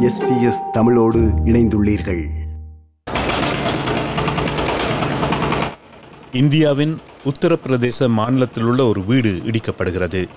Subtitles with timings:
[0.00, 2.26] SBS தமிழோடு இணைந்துள்ளீர்கள்.
[6.32, 10.28] இந்தியாவின் உத்தரப்பிரதேச மாநிலத்தில் உள்ள ஒரு வீடு இடிக்கப்படுகிறது.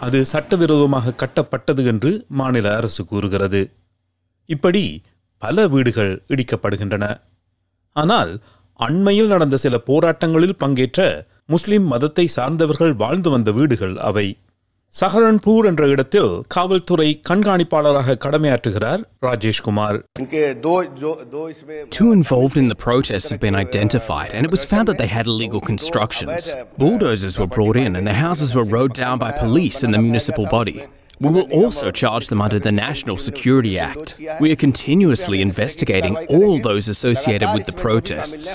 [0.00, 3.72] அது சட்டவிரோதமாக கட்டப்பட்டது என்று மாநில அரசு கூறுகிறது.
[4.46, 5.02] இப்படி
[5.38, 7.20] பல வீடுகள் இடிக்கப்படுகின்றன.
[7.92, 8.40] ஆனால்
[8.74, 14.38] அண்மையில் நடந்த சில போராட்டங்களில் பங்கேற்ற முஸ்லிம் மதத்தை சார்ந்தவர்கள் வாழ்ந்து வந்த வீடுகள் அவை.
[14.94, 19.98] சஹரன்பூர் என்ற இடத்தில் காவல்துறை கண்காணிப்பாளராக கடமையாற்றுகிறார் Rajeshkumar
[21.98, 25.26] Two involved in the protests have been identified, and it was found that they had
[25.26, 26.40] illegal constructions.
[26.78, 30.46] Bulldozers were brought in, and the houses were rode down by police and the municipal
[30.58, 30.78] body.
[31.20, 34.08] We will also charge them under the National Security Act.
[34.40, 38.46] We are continuously investigating all those associated with the protests.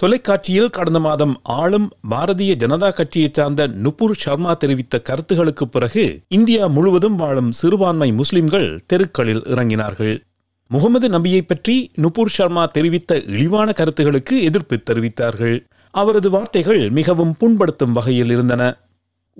[0.00, 6.04] தொலைக்காட்சியில் கடந்த மாதம் ஆளும் பாரதிய ஜனதா கட்சியைச் சார்ந்த நுபுர் சர்மா தெரிவித்த கருத்துகளுக்கு பிறகு
[6.38, 10.14] India முழுவதும் வாழும் சிறுபான்மை முஸ்லிம்கள் தெருக்களில் இறங்கினார்கள்
[10.70, 15.56] முகமது நபியை பற்றி நுபுர் சர்மா தெரிவித்த இழிவான கருத்துகளுக்கு எதிர்ப்பு தெரிவித்தார்கள்
[15.94, 18.62] அவரது வார்த்தைகள் மிகவும் புண்படுத்தும் வகையில் இருந்தன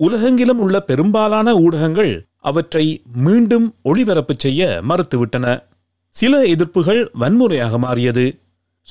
[0.03, 5.63] உலகெங்கிலும் உள்ள பெரும்பாலான ஊடகங்கள் அவற்றை மீண்டும் ஒளிபரப்பு செய்ய மறுத்துவிட்டன.
[6.09, 8.39] சில எதிர்ப்புகள் வன்முறையாக மாறியது.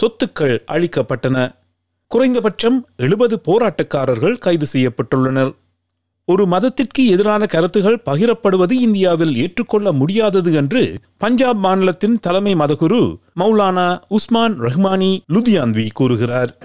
[0.00, 1.54] சொத்துக்கள் அழிக்கப்பட்டன.
[2.06, 5.54] குறைந்தபட்சம் எழுபது போராட்டக்காரர்கள் கைது செய்யப்பட்டுள்ளனர்.
[6.24, 14.60] ஒரு மதத்திற்கு எதிரான கருத்துகள் பகிரப்படுவது இந்தியாவில் ஏற்றுக்கொள்ள முடியாதது என்று பஞ்சாப் மாநிலத்தின் தலைமை மதகுரு மௌலானா உஸ்மான்
[14.60, 16.56] ரஹ்மானி லுதியான்வி கூறுகிறார்.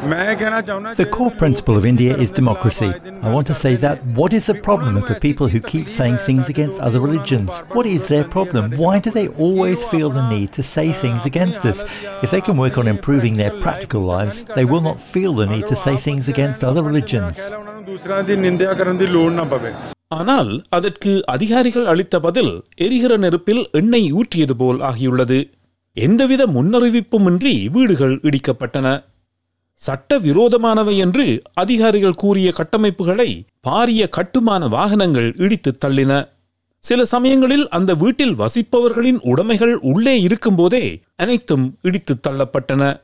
[0.00, 2.92] The core principle of India is democracy.
[3.20, 6.18] I want to say that what is the problem of the people who keep saying
[6.18, 7.50] things against other religions?
[7.72, 8.76] What is their problem?
[8.76, 11.82] Why do they always feel the need to say things against us?
[12.22, 15.66] If they can work on improving their practical lives, they will not feel the need
[15.66, 17.50] to say things against other religions.
[20.08, 25.38] ஆனால் அதற்கு அதிகாரிகள் அளித்த பதில் எரிகிற நெருப்பில் எண்ணெய் ஊற்றியது போல் ஆகியுள்ளது
[25.92, 28.88] எந்தவித முன்னறிவிப்புமின்றி வீடுகள் இடிக்கப்பட்டன
[29.86, 36.28] சட்டவிரோதமானவை என்று அதிகாரிகள் கூறிய கட்டமைப்புகளை பாரிய கட்டுமான வாகனங்கள் இடித்துத் தள்ளின.
[36.78, 43.00] சில சமயங்களில் அந்த வீட்டில் வசிப்பவர்களின் உடைமைகள் உள்ளே இருக்கும்போதே அனைத்தும் இடித்துத் தள்ளப்பட்டன.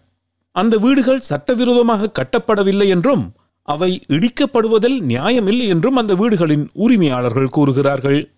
[0.53, 3.33] அந்த வீடுகள் சட்டவிரோதமாக கட்டப்படவில்லை என்றும்
[3.63, 8.33] அவை இடிக்கப்படுவதில் நியாயமில்லை என்றும் அந்த வீடுகளின் உரிமையாளர்கள் கூறுகிறார்கள்.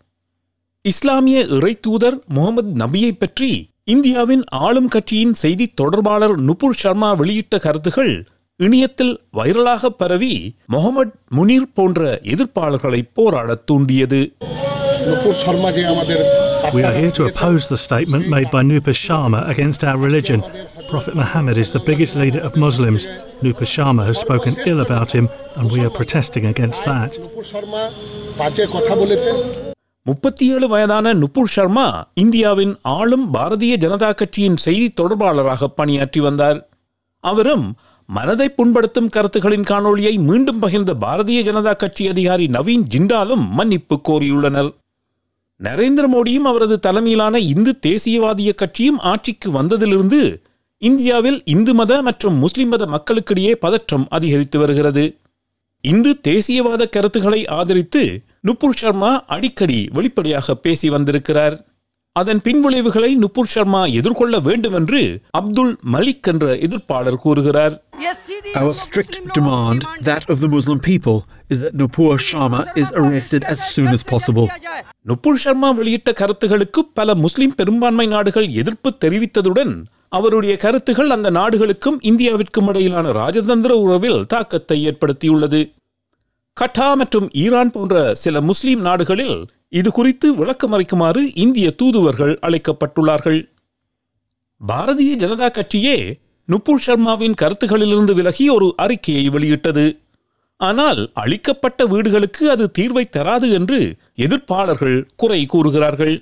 [0.82, 6.76] இஸ்லாமிய இறைத்தூதர் முகமது நபியை பற்றி இந்தியாவின் ஆளும் கட்சியின் செய்தி தொடர்பாளர் நுபுர்
[7.16, 8.26] வெளியிட்ட கருத்துகள்
[8.56, 14.20] இணையத்தில் வைரலாக பரவி முகமது முனீர் போன்ற எதிர்ப்பாளர்களை போராடத் தூண்டியது
[16.72, 20.42] We are here to oppose the statement made by Nupur Sharma against our religion.
[20.88, 23.06] Prophet Muhammad is the biggest leader of Muslims.
[23.42, 27.12] Nupur Sharma has spoken ill about him, and we are protesting against that.
[30.06, 36.68] முப்பத்தி ஏழு வயதான நுபுர் சர்மா இந்தியாவின் ஆளும் பாரதிய ஜனதா கட்சியின் செய்தி தொடர்பாளராக பணியாற்றி வந்தார்.
[37.24, 37.74] அவரும்
[38.08, 44.70] மனதை புண்படுத்தும் கருத்துகளின் காணொளியை மீண்டும் பகிர்ந்த பாரதிய ஜனதா கட்சி அதிகாரி நவீன் ஜிண்டாலும் மன்னிப்பு கோரியுள்ளனர்.
[45.60, 50.22] நரேந்திர மோடியும் அவரது தலைமையிலான இந்து தேசியவாதிய கட்சியும் ஆட்சிக்கு வந்ததிலிருந்து
[50.82, 55.18] இந்தியாவில் இந்து மத மற்றும் முஸ்லிம் மத மக்களுக்கிடையே பதற்றம் அதிகரித்து வருகிறது.
[55.84, 58.02] இந்து தேசியவாத கருத்துக்களை ஆதரித்து
[58.46, 61.54] நுபுர் சர்மா அடிக்கடி வெளிப்படையாக பேசி வந்திருக்கிறார்.
[62.16, 65.00] அதன் பின்விளைவுகளை நுபுர் சர்மா எதிர்கொள்ள வேண்டும் என்று
[65.38, 67.74] அப்துல் மலிக் என்ற எதிர்ப்பாளர் கூறுகிறார்.
[68.60, 71.18] Our strict demand, that of the Muslim people,
[71.52, 74.46] is that Nupur Sharma is arrested as soon as possible.
[75.10, 79.74] Nupur Sharma வெளியிட்ட கருத்துகளுக்கு பல முஸ்லிம் பெரும்பான்மை நாடுகள் எதிர்ப்பு தெரிவித்ததுடன்
[80.18, 85.62] அவருடைய கருத்துகள் அந்த நாடுகளுக்கும் இந்தியாவிற்கும் இடையிலான ராஜதந்திர உறவில் தாக்கத்தை ஏற்படுத்தியுள்ளது.
[86.56, 89.38] கட்டா மற்றும் ஈரான் போன்ற சில முஸ்லீம் நாடுகளில்
[89.78, 93.40] இது குறித்து விளக்கமறைக்குமாறு இந்திய தூதுவர்கள் அழைக்கப்பட்டுள்ளார்கள்.
[94.60, 95.96] பாரதிய ஜனதா கட்சியே
[96.48, 99.86] நுபுர் சர்மாவின் கருத்துகளிலிருந்து விலகி ஒரு அறிக்கையை வெளியிட்டது.
[100.60, 103.80] ஆனால் அளிக்கப்பட்ட வீடுகளுக்கு அது தீர்வை தராது என்று
[104.26, 106.16] எதிர்ப்பாளர்கள் குறை கூறுகிறார்கள்.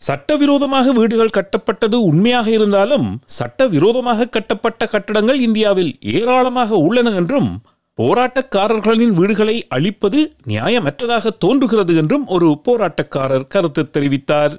[0.00, 3.08] சட்டவிரோதமாக வீடுகள் கட்டப்பட்டது உண்மையாக இருந்தாலும்
[3.38, 7.50] சட்டவிரோதமாக கட்டப்பட்ட கட்டடங்கள் இந்தியாவில் ஏராளமாக உள்ளன என்றும்
[7.98, 14.58] போராட்டக்காரர்களின் வீடுகளை அழிப்பது நியாயமற்றதாக தோன்றுகிறது என்றும் ஒரு போராட்டக்காரர் கருத்து தெரிவித்தார்.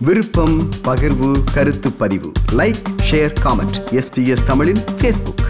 [0.00, 2.32] விருப்பம் பகிர்வு கருத்து பதிவு.
[2.52, 5.44] லைக் ஷேர் காமெண்ட் எஸ்பிஎஸ் தமிழின் ஃபேஸ்புக்